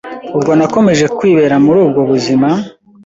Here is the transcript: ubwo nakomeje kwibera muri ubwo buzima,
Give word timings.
ubwo 0.35 0.51
nakomeje 0.57 1.05
kwibera 1.17 1.55
muri 1.65 1.77
ubwo 1.85 2.01
buzima, 2.09 2.49